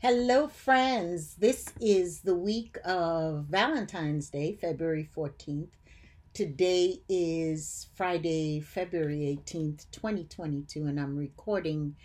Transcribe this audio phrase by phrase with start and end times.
[0.00, 1.36] Hello, friends.
[1.36, 5.70] This is the week of Valentine's Day, February 14th.
[6.34, 11.96] Today is Friday, February 18th, 2022, and I'm recording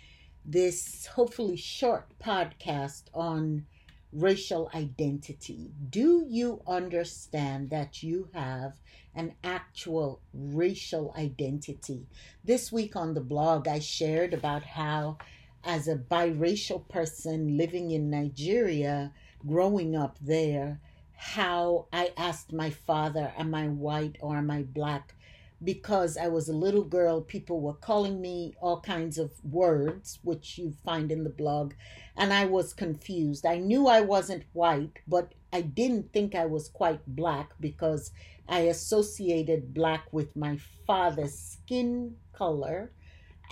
[0.42, 3.66] this hopefully short podcast on
[4.10, 5.70] racial identity.
[5.90, 8.72] Do you understand that you have
[9.14, 12.06] an actual racial identity?
[12.42, 15.18] This week on the blog, I shared about how
[15.64, 19.12] as a biracial person living in Nigeria,
[19.46, 20.80] growing up there,
[21.14, 25.14] how I asked my father, Am I white or am I black?
[25.62, 30.58] Because I was a little girl, people were calling me all kinds of words, which
[30.58, 31.74] you find in the blog,
[32.16, 33.46] and I was confused.
[33.46, 38.10] I knew I wasn't white, but I didn't think I was quite black because
[38.48, 42.90] I associated black with my father's skin color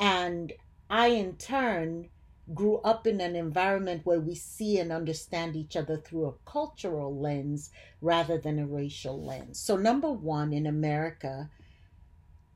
[0.01, 0.53] and
[0.91, 2.09] I, in turn,
[2.53, 7.17] grew up in an environment where we see and understand each other through a cultural
[7.17, 9.61] lens rather than a racial lens.
[9.61, 11.49] So, number one, in America,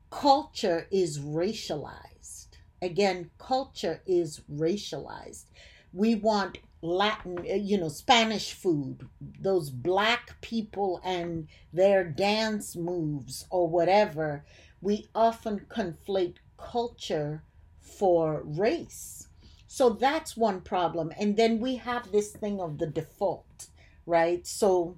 [0.09, 2.47] culture is racialized.
[2.81, 5.45] Again, culture is racialized.
[5.93, 9.07] We want Latin, uh, you know, Spanish food,
[9.39, 14.43] those black people and their dance moves or whatever.
[14.81, 17.43] We often conflate culture
[17.85, 19.27] for race.
[19.67, 21.11] So that's one problem.
[21.19, 23.67] And then we have this thing of the default,
[24.05, 24.45] right?
[24.47, 24.97] So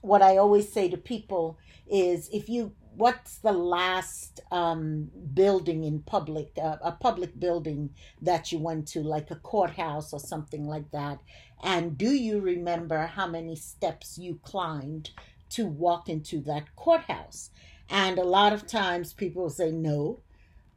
[0.00, 6.00] what I always say to people is if you what's the last um, building in
[6.00, 7.90] public uh, a public building
[8.22, 11.20] that you went to like a courthouse or something like that
[11.62, 15.10] and do you remember how many steps you climbed
[15.50, 17.50] to walk into that courthouse
[17.90, 20.18] and a lot of times people say no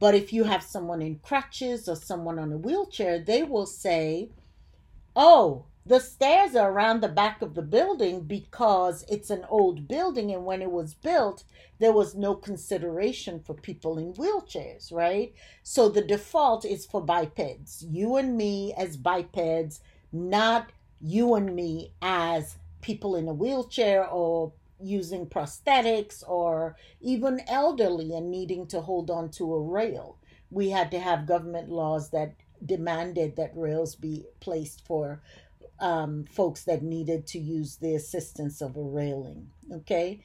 [0.00, 4.30] but if you have someone in crutches or someone on a wheelchair, they will say,
[5.14, 10.30] Oh, the stairs are around the back of the building because it's an old building.
[10.30, 11.44] And when it was built,
[11.78, 15.34] there was no consideration for people in wheelchairs, right?
[15.62, 17.84] So the default is for bipeds.
[17.88, 19.80] You and me as bipeds,
[20.12, 24.52] not you and me as people in a wheelchair or
[24.82, 30.18] using prosthetics or even elderly and needing to hold on to a rail.
[30.50, 35.22] We had to have government laws that demanded that rails be placed for
[35.80, 39.48] um, folks that needed to use the assistance of a railing.
[39.72, 40.22] Okay.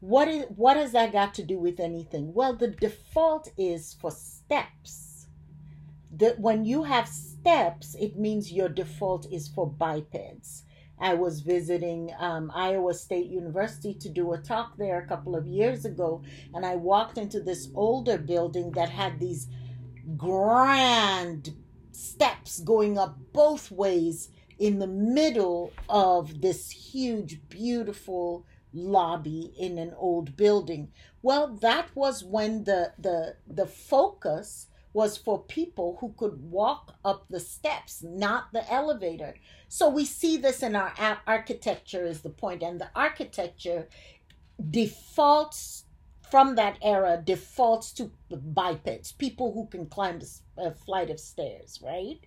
[0.00, 2.34] What is what has that got to do with anything?
[2.34, 5.26] Well, the default is for steps.
[6.12, 10.64] That when you have steps, it means your default is for bipeds.
[10.98, 15.46] I was visiting um, Iowa State University to do a talk there a couple of
[15.46, 16.22] years ago,
[16.54, 19.48] and I walked into this older building that had these
[20.16, 21.54] grand
[21.92, 29.92] steps going up both ways in the middle of this huge, beautiful lobby in an
[29.96, 30.88] old building.
[31.22, 37.26] Well, that was when the the the focus was for people who could walk up
[37.28, 39.34] the steps, not the elevator.
[39.68, 40.94] So we see this in our
[41.26, 43.88] architecture, is the point, and the architecture
[44.70, 45.84] defaults
[46.30, 50.18] from that era defaults to bipeds, people who can climb
[50.56, 52.20] a flight of stairs, right?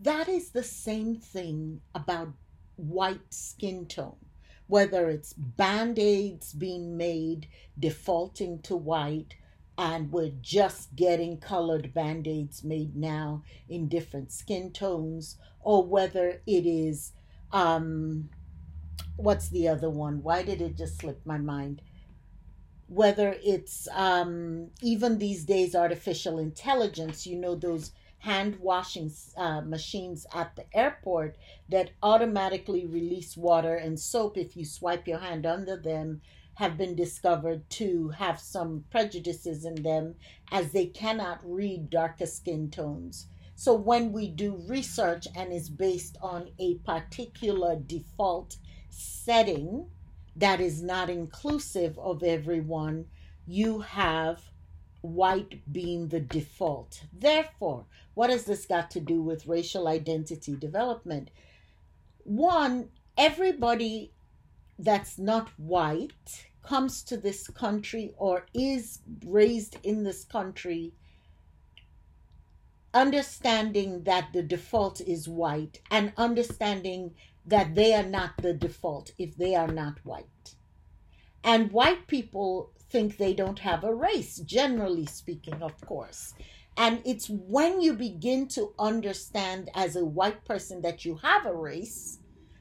[0.00, 2.32] That is the same thing about
[2.76, 4.24] white skin tone,
[4.68, 7.46] whether it's band aids being made
[7.78, 9.34] defaulting to white,
[9.80, 16.42] and we're just getting colored band aids made now in different skin tones, or whether
[16.46, 17.12] it is,
[17.50, 18.28] um,
[19.16, 20.22] what's the other one?
[20.22, 21.80] Why did it just slip my mind?
[22.88, 30.26] Whether it's um, even these days artificial intelligence, you know, those hand washing uh, machines
[30.34, 31.38] at the airport
[31.70, 36.20] that automatically release water and soap if you swipe your hand under them
[36.60, 40.14] have been discovered to have some prejudices in them
[40.52, 43.28] as they cannot read darker skin tones.
[43.54, 48.58] So when we do research and is based on a particular default
[48.90, 49.86] setting
[50.36, 53.06] that is not inclusive of everyone,
[53.46, 54.42] you have
[55.00, 57.04] white being the default.
[57.10, 61.30] Therefore, what has this got to do with racial identity development?
[62.24, 64.12] One, everybody
[64.78, 70.92] that's not white comes to this country or is raised in this country
[72.92, 77.14] understanding that the default is white and understanding
[77.46, 80.54] that they are not the default if they are not white.
[81.44, 86.34] And white people think they don't have a race, generally speaking, of course.
[86.76, 91.54] And it's when you begin to understand as a white person that you have a
[91.54, 92.18] race,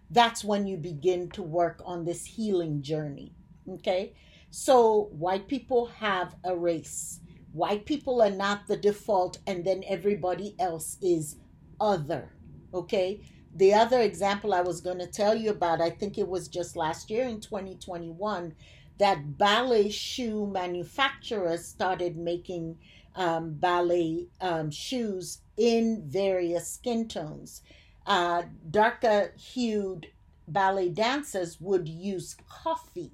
[0.09, 3.33] that's when you begin to work on this healing journey.
[3.75, 4.13] Okay?
[4.51, 7.19] So, white people have a race.
[7.51, 11.37] White people are not the default, and then everybody else is
[11.79, 12.31] other.
[12.73, 13.21] Okay?
[13.55, 16.75] The other example I was going to tell you about, I think it was just
[16.75, 18.53] last year in 2021,
[18.99, 22.77] that ballet shoe manufacturers started making
[23.15, 27.61] um, ballet um, shoes in various skin tones.
[28.05, 30.07] Uh, darker hued
[30.47, 33.11] ballet dancers would use coffee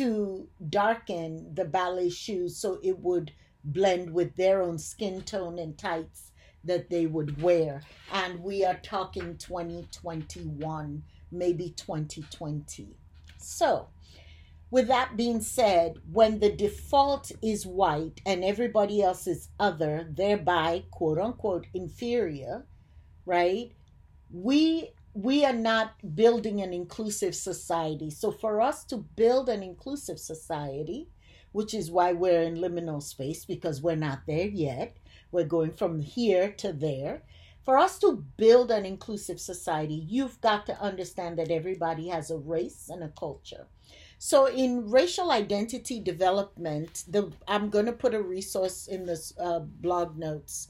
[0.00, 3.30] to darken the ballet shoes so it would
[3.64, 6.32] blend with their own skin tone and tights
[6.64, 7.82] that they would wear.
[8.10, 12.96] And we are talking 2021, maybe 2020.
[13.36, 13.88] So,
[14.70, 20.84] with that being said, when the default is white and everybody else is other, thereby
[20.90, 22.64] quote unquote inferior,
[23.26, 23.72] right?
[24.32, 28.10] We we are not building an inclusive society.
[28.10, 31.08] So for us to build an inclusive society,
[31.52, 34.96] which is why we're in liminal space because we're not there yet.
[35.32, 37.22] We're going from here to there.
[37.64, 42.38] For us to build an inclusive society, you've got to understand that everybody has a
[42.38, 43.66] race and a culture.
[44.18, 49.60] So in racial identity development, the I'm going to put a resource in this uh,
[49.60, 50.68] blog notes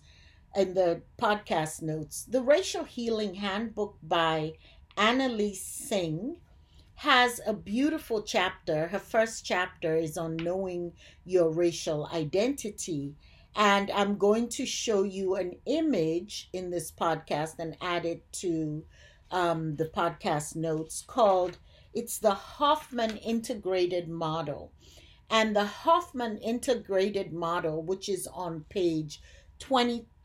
[0.55, 2.25] in the podcast notes.
[2.25, 4.55] The Racial Healing Handbook by
[4.97, 6.37] Anneliese Singh
[6.97, 8.88] has a beautiful chapter.
[8.88, 10.93] Her first chapter is on knowing
[11.25, 13.14] your racial identity.
[13.56, 18.85] And I'm going to show you an image in this podcast and add it to
[19.31, 21.58] um, the podcast notes called
[21.93, 24.73] it's the Hoffman Integrated Model.
[25.31, 29.20] And the Hoffman Integrated Model, which is on page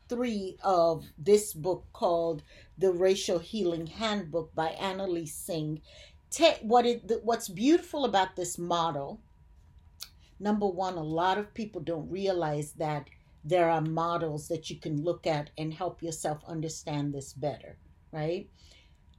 [0.08, 2.42] 23 of this book called
[2.78, 5.80] The Racial Healing Handbook by Anneliese Singh.
[6.30, 9.20] Te- what it, what's beautiful about this model,
[10.38, 13.08] number one, a lot of people don't realize that
[13.44, 17.78] there are models that you can look at and help yourself understand this better,
[18.12, 18.48] right?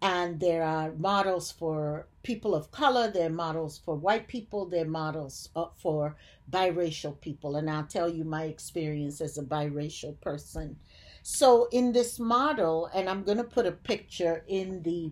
[0.02, 4.84] And there are models for people of color there are models for white people there
[4.84, 6.16] are models uh, for
[6.52, 7.56] biracial people.
[7.56, 10.78] And i'll tell you my experience as a biracial person.
[11.24, 15.12] So in this model and i'm going to put a picture in the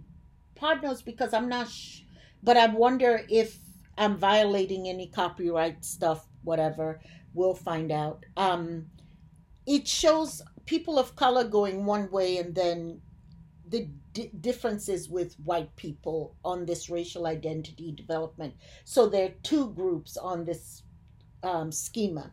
[0.56, 2.02] pod because i'm not sh-
[2.44, 3.58] but i wonder if
[3.98, 7.02] i'm violating any copyright stuff whatever
[7.36, 8.26] we'll find out.
[8.36, 8.88] Um,
[9.68, 13.02] it shows people of color going one way and then
[13.68, 18.56] the d- differences with white people on this racial identity development.
[18.86, 20.84] So there are two groups on this
[21.44, 22.32] um, schema.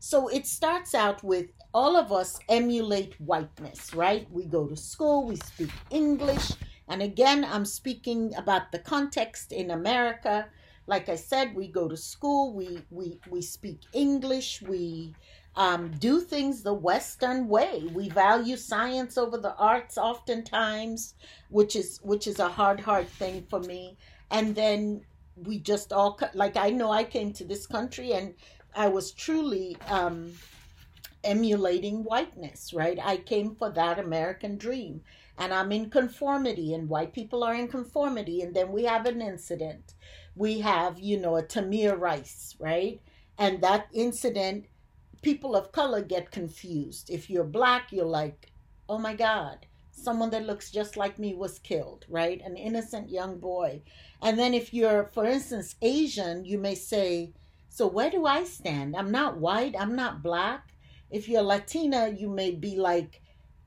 [0.00, 4.26] So it starts out with all of us emulate whiteness, right?
[4.30, 6.52] We go to school, we speak English.
[6.88, 10.48] And again, I'm speaking about the context in America.
[10.88, 15.14] Like I said, we go to school, we, we, we speak English, we
[15.60, 17.82] um, do things the Western way.
[17.92, 21.12] We value science over the arts oftentimes,
[21.50, 23.98] which is which is a hard, hard thing for me.
[24.30, 25.02] And then
[25.36, 28.32] we just all like I know I came to this country and
[28.74, 30.32] I was truly um,
[31.24, 32.98] emulating whiteness, right?
[32.98, 35.02] I came for that American dream.
[35.36, 38.42] And I'm in conformity, and white people are in conformity.
[38.42, 39.94] And then we have an incident.
[40.36, 43.00] We have, you know, a Tamir Rice, right?
[43.38, 44.66] And that incident
[45.22, 47.10] people of color get confused.
[47.10, 48.50] If you're black, you're like,
[48.88, 52.40] oh my God, someone that looks just like me was killed, right?
[52.44, 53.82] An innocent young boy.
[54.22, 57.32] And then if you're, for instance, Asian, you may say,
[57.68, 58.96] so where do I stand?
[58.96, 60.68] I'm not white, I'm not black.
[61.10, 63.20] If you're Latina, you may be like,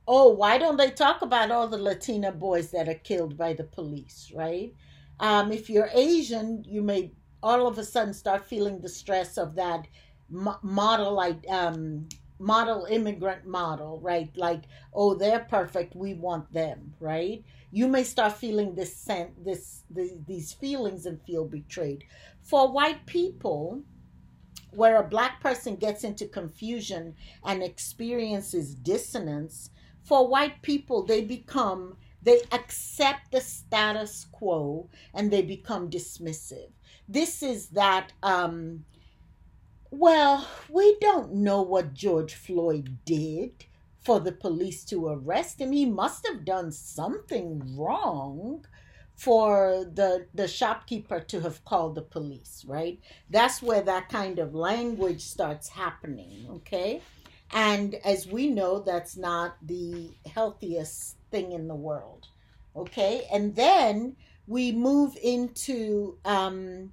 [0.07, 3.63] oh, why don't they talk about all the Latina boys that are killed by the
[3.63, 4.73] police, right?
[5.19, 9.55] Um, if you're Asian, you may all of a sudden start feeling the stress of
[9.55, 9.87] that
[10.33, 12.07] model like um
[12.39, 14.35] model immigrant model right?
[14.35, 14.63] Like
[14.93, 17.43] oh they're perfect we want them right?
[17.71, 22.03] You may start feeling this sense this, this these feelings and feel betrayed.
[22.41, 23.83] For white people
[24.71, 29.69] where a black person gets into confusion and experiences dissonance
[30.03, 36.71] for white people they become they accept the status quo and they become dismissive.
[37.07, 38.85] This is that um
[39.93, 43.65] well, we don't know what George Floyd did
[44.01, 45.71] for the police to arrest him.
[45.71, 48.65] He must have done something wrong
[49.15, 52.99] for the the shopkeeper to have called the police, right?
[53.29, 57.01] That's where that kind of language starts happening, okay?
[57.51, 62.27] And as we know, that's not the healthiest thing in the world.
[62.75, 63.27] Okay.
[63.31, 64.15] And then
[64.47, 66.91] we move into um,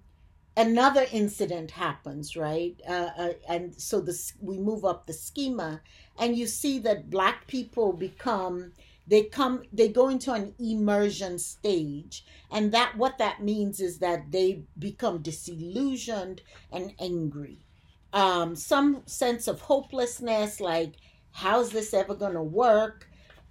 [0.56, 2.80] another incident happens, right?
[2.88, 5.80] Uh, uh, and so this we move up the schema,
[6.18, 8.72] and you see that black people become
[9.06, 14.30] they come they go into an immersion stage and that what that means is that
[14.30, 17.58] they become disillusioned and angry.
[18.12, 20.94] Um, some sense of hopelessness like
[21.32, 23.08] how's this ever going to work?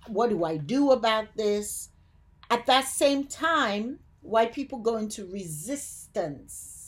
[0.08, 1.90] What do i do about this?
[2.50, 6.79] At that same time white people go into resistance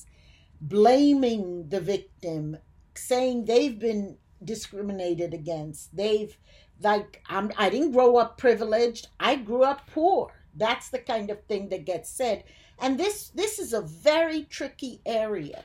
[0.62, 2.58] blaming the victim
[2.96, 6.38] saying they've been discriminated against they've
[6.84, 9.08] like I'm, I didn't grow up privileged.
[9.20, 10.34] I grew up poor.
[10.56, 12.44] That's the kind of thing that gets said.
[12.80, 15.64] And this this is a very tricky area.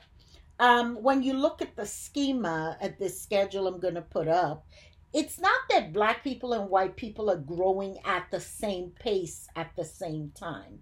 [0.59, 4.65] Um, when you look at the schema at this schedule I'm going to put up,
[5.13, 9.75] it's not that black people and white people are growing at the same pace at
[9.75, 10.81] the same time.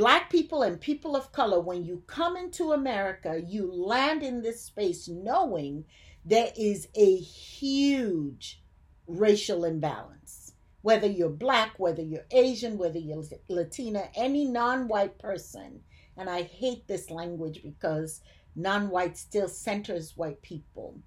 [0.00, 4.62] Black people and people of color, when you come into America, you land in this
[4.62, 5.84] space knowing
[6.24, 8.62] there is a huge
[9.06, 10.54] racial imbalance.
[10.80, 15.82] Whether you're black, whether you're Asian, whether you're Latina, any non white person,
[16.16, 18.22] and I hate this language because
[18.56, 20.98] non white still centers white people.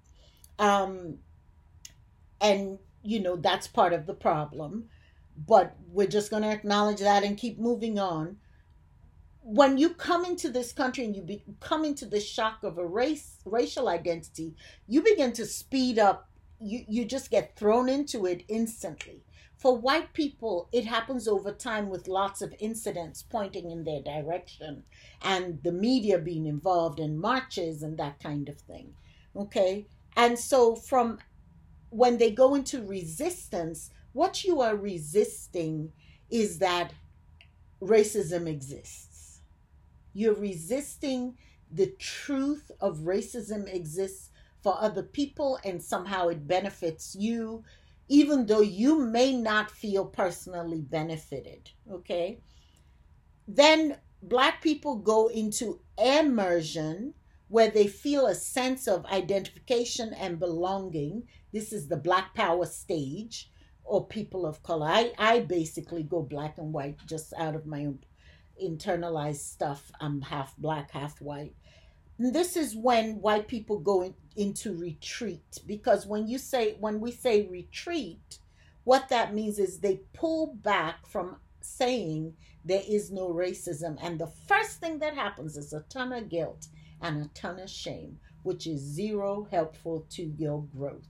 [0.60, 1.18] Um,
[2.40, 4.84] and, you know, that's part of the problem.
[5.36, 8.36] But we're just going to acknowledge that and keep moving on.
[9.46, 12.86] When you come into this country and you be, come into the shock of a
[12.86, 14.56] race, racial identity,
[14.88, 19.22] you begin to speed up you, you just get thrown into it instantly.
[19.56, 24.84] For white people, it happens over time with lots of incidents pointing in their direction
[25.22, 28.94] and the media being involved in marches and that kind of thing.
[29.36, 29.86] Okay?
[30.16, 31.18] And so, from
[31.90, 35.92] when they go into resistance, what you are resisting
[36.30, 36.92] is that
[37.80, 39.13] racism exists.
[40.14, 41.36] You're resisting
[41.70, 44.30] the truth of racism exists
[44.62, 47.64] for other people and somehow it benefits you,
[48.08, 51.70] even though you may not feel personally benefited.
[51.90, 52.40] Okay.
[53.46, 57.12] Then Black people go into immersion
[57.48, 61.24] where they feel a sense of identification and belonging.
[61.52, 63.50] This is the Black Power stage
[63.84, 64.86] or people of color.
[64.86, 67.98] I, I basically go black and white just out of my own
[68.62, 69.90] internalized stuff.
[70.00, 71.54] I'm half black, half white
[72.18, 77.10] this is when white people go in, into retreat because when you say when we
[77.10, 78.38] say retreat
[78.84, 82.34] what that means is they pull back from saying
[82.64, 86.66] there is no racism and the first thing that happens is a ton of guilt
[87.00, 91.08] and a ton of shame which is zero helpful to your growth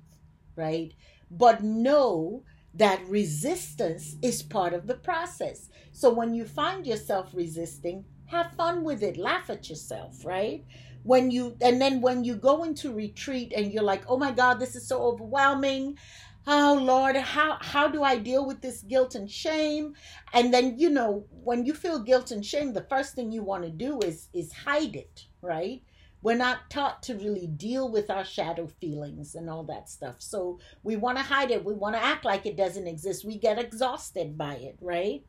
[0.57, 0.95] right
[1.31, 2.43] but know
[2.75, 5.69] that resistance is part of the process.
[5.93, 9.17] So when you find yourself resisting have fun with it.
[9.17, 10.65] Laugh at yourself right?
[11.03, 14.59] When you and then when you go into retreat and you're like oh my god
[14.61, 15.99] this is so overwhelming.
[16.47, 19.95] Oh lord how how do i deal with this guilt and shame?
[20.33, 23.65] And then you know when you feel guilt and shame the first thing you want
[23.65, 25.83] to do is is hide it right
[26.25, 30.59] we're not taught to really deal with our shadow feelings and all that stuff so
[30.83, 33.59] we want to hide it we want to act like it doesn't exist we get
[33.59, 35.23] exhausted by it right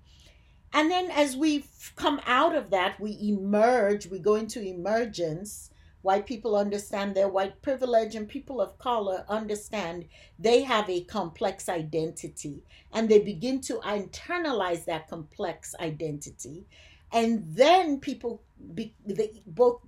[0.76, 1.64] and then as we
[1.96, 5.72] come out of that, we emerge, we go into emergence.
[6.02, 10.06] White people understand their white privilege, and people of color understand
[10.38, 12.62] they have a complex identity.
[12.92, 16.66] And they begin to internalize that complex identity.
[17.14, 18.42] And then people,
[18.74, 19.80] be, they, both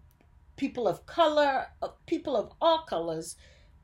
[0.57, 3.35] people of color, uh, people of all colors,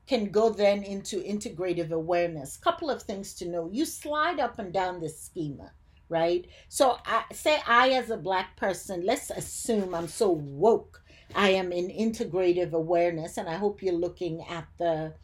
[0.06, 2.58] can go then into integrative awareness.
[2.58, 3.70] Couple of things to know.
[3.72, 5.72] You slide up and down this schema
[6.08, 6.46] right?
[6.68, 11.02] So I say I as a black person, let's assume I'm so woke.
[11.34, 15.14] I am in integrative awareness, and I hope you're looking at the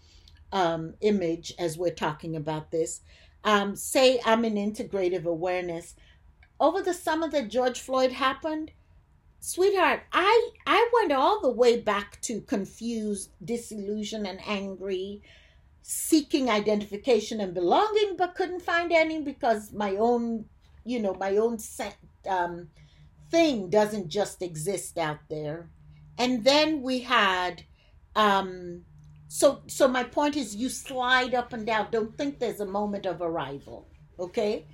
[0.52, 3.02] um, image as we're talking about this.
[3.44, 5.94] Um, say I'm in integrative awareness.
[6.58, 8.72] Over the summer that George Floyd happened,
[9.40, 15.22] sweetheart, I I went all the way back to confused, disillusioned, and angry,
[15.82, 20.46] seeking identification and belonging, but couldn't find any because my own
[20.84, 21.58] you know, my own
[22.28, 22.68] um,
[23.30, 25.70] thing doesn't just exist out there.
[26.18, 27.62] And then we had,
[28.16, 28.82] um,
[29.28, 31.88] so so my point is, you slide up and down.
[31.90, 33.88] Don't think there's a moment of arrival.
[34.18, 34.66] Okay,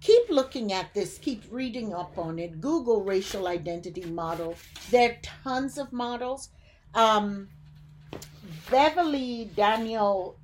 [0.00, 1.18] keep looking at this.
[1.18, 2.60] Keep reading up on it.
[2.60, 4.56] Google racial identity model.
[4.90, 6.48] There are tons of models.
[6.94, 7.48] Um,
[8.70, 10.38] Beverly Daniel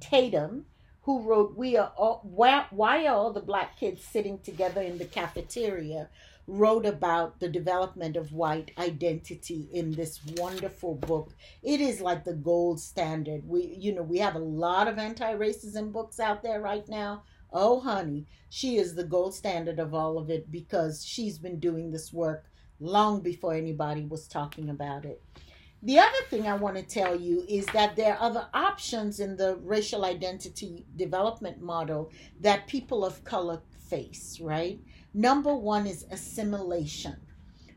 [0.00, 0.66] Tatum,
[1.02, 4.98] who wrote "We Are All, Why, Why Are All the Black Kids Sitting Together in
[4.98, 6.08] the Cafeteria?"
[6.48, 11.34] wrote about the development of white identity in this wonderful book.
[11.62, 13.48] It is like the gold standard.
[13.48, 17.24] We you know, we have a lot of anti-racism books out there right now.
[17.58, 21.90] Oh honey, she is the gold standard of all of it because she's been doing
[21.90, 25.22] this work long before anybody was talking about it.
[25.82, 29.38] The other thing I want to tell you is that there are other options in
[29.38, 32.10] the racial identity development model
[32.42, 34.78] that people of color face, right?
[35.14, 37.16] Number one is assimilation,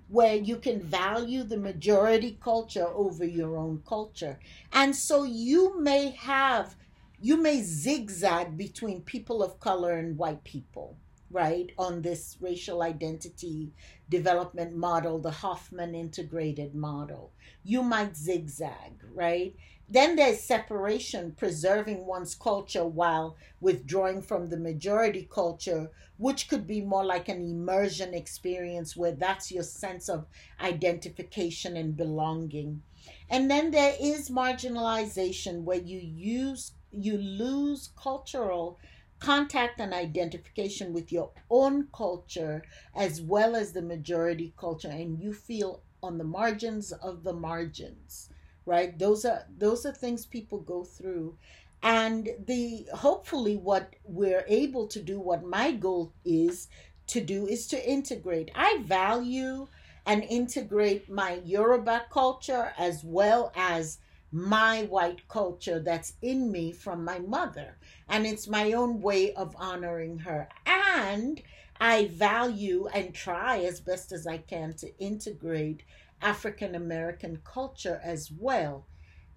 [0.10, 4.40] where you can value the majority culture over your own culture.
[4.74, 6.76] And so you may have,
[7.22, 10.98] you may zigzag between people of color and white people,
[11.30, 11.72] right?
[11.78, 13.74] On this racial identity
[14.10, 17.32] development model, the Hoffman integrated model.
[17.64, 19.54] You might zigzag, right?
[19.92, 26.80] Then there's separation, preserving one's culture while withdrawing from the majority culture, which could be
[26.80, 30.28] more like an immersion experience where that's your sense of
[30.62, 32.84] identification and belonging.
[33.30, 38.80] And then there is marginalization where you use you lose cultural
[39.20, 42.64] contact and identification with your own culture
[42.96, 48.30] as well as the majority culture and you feel on the margins of the margins
[48.70, 48.98] right?
[49.00, 51.36] Those are those are things people go through.
[51.82, 56.68] And the hopefully what we're able to do what my goal is
[57.08, 58.52] to do is to integrate.
[58.54, 59.68] I value
[60.06, 63.98] and integrate my yoruba culture as well as
[64.32, 69.56] my white culture that's in me from my mother and it's my own way of
[69.58, 71.42] honoring her and
[71.82, 75.82] i value and try as best as i can to integrate
[76.22, 78.86] African American culture as well,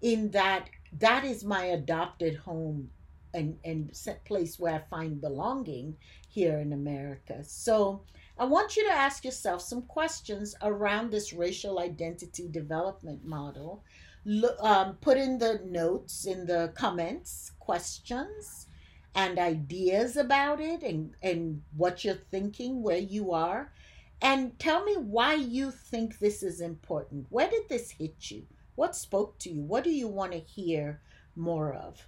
[0.01, 0.69] in that
[0.99, 2.89] that is my adopted home
[3.33, 3.91] and, and
[4.25, 5.97] place where I find belonging
[6.27, 7.43] here in America.
[7.43, 8.03] So
[8.37, 13.83] I want you to ask yourself some questions around this racial identity development model.
[14.59, 18.67] Um, put in the notes in the comments questions
[19.15, 23.71] and ideas about it and, and what you're thinking, where you are.
[24.21, 27.27] And tell me why you think this is important.
[27.29, 28.45] Where did this hit you?
[28.75, 29.61] What spoke to you?
[29.61, 31.01] What do you want to hear
[31.35, 32.07] more of?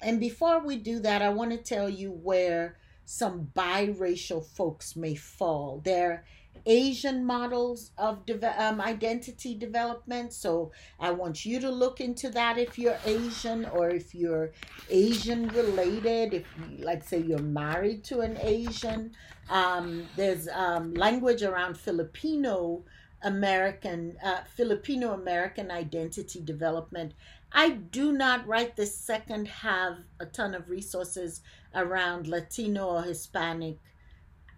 [0.00, 5.14] And before we do that, I want to tell you where some biracial folks may
[5.14, 5.80] fall.
[5.84, 6.24] They're
[6.64, 10.32] Asian models of de- um, identity development.
[10.32, 14.52] So I want you to look into that if you're Asian or if you're
[14.88, 16.46] Asian related, if,
[16.78, 19.12] like, say, you're married to an Asian.
[19.50, 22.84] Um, there's um, language around Filipino
[23.22, 27.12] American, uh, Filipino American identity development.
[27.52, 31.40] I do not right this second have a ton of resources
[31.74, 33.78] around Latino or Hispanic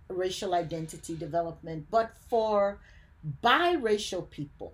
[0.09, 2.79] racial identity development, but for
[3.43, 4.73] biracial people,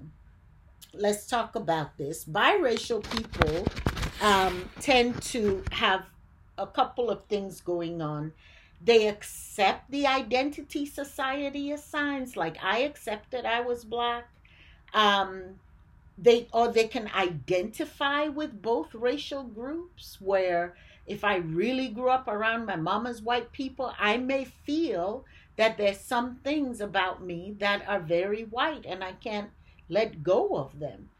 [0.92, 2.24] let's talk about this.
[2.24, 3.66] Biracial people
[4.22, 6.06] um, tend to have
[6.58, 8.32] a couple of things going on.
[8.82, 14.28] They accept the identity society assigns, like I accepted I was black.
[14.92, 15.58] Um,
[16.16, 22.28] they or they can identify with both racial groups where if I really grew up
[22.28, 25.24] around my mama's white people, I may feel
[25.56, 29.50] that there's some things about me that are very white and I can't
[29.88, 31.10] let go of them.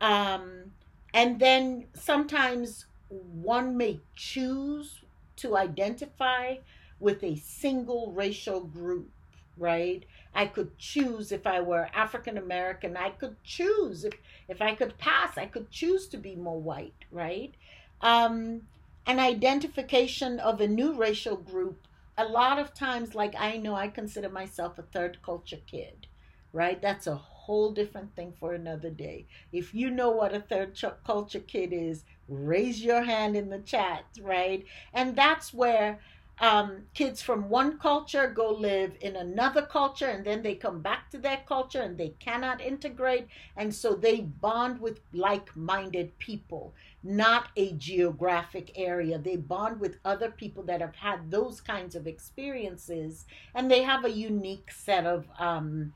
[0.00, 0.72] Um,
[1.12, 5.00] and then sometimes one may choose
[5.36, 6.56] to identify
[6.98, 9.10] with a single racial group,
[9.56, 10.04] right?
[10.34, 14.14] I could choose if I were African American, I could choose if,
[14.48, 17.54] if I could pass, I could choose to be more white, right?
[18.00, 18.62] Um,
[19.06, 21.86] an identification of a new racial group
[22.16, 26.06] a lot of times like i know i consider myself a third culture kid
[26.52, 26.80] right?
[26.80, 29.26] That's a whole different thing for another day.
[29.50, 34.04] If you know what a third culture kid is raise your hand in the chat
[34.22, 34.64] right?
[34.92, 35.98] And that's where
[36.40, 41.10] um, kids from one culture go live in another culture and then they come back
[41.10, 47.48] to their culture and they cannot integrate and so they bond with like-minded people not
[47.56, 49.18] a geographic area.
[49.18, 54.04] They bond with other people that have had those kinds of experiences and they have
[54.04, 55.92] a unique set of um,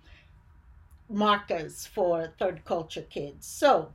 [1.08, 3.46] markers for third culture kids.
[3.46, 3.92] So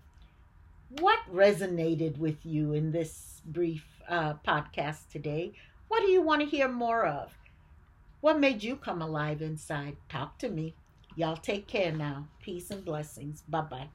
[0.99, 5.53] what resonated with you in this brief uh, podcast today
[5.93, 7.37] what do you want to hear more of?
[8.19, 9.95] What made you come alive inside?
[10.09, 10.73] Talk to me.
[11.15, 12.29] Y'all take care now.
[12.41, 13.43] Peace and blessings.
[13.47, 13.89] Bye bye.